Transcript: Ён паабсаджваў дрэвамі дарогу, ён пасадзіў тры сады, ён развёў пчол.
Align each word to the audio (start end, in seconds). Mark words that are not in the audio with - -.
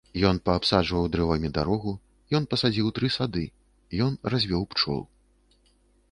Ён 0.27 0.37
паабсаджваў 0.47 1.03
дрэвамі 1.15 1.49
дарогу, 1.57 1.91
ён 2.39 2.47
пасадзіў 2.53 2.87
тры 2.99 3.07
сады, 3.17 3.43
ён 4.07 4.11
развёў 4.35 4.63
пчол. 4.73 5.01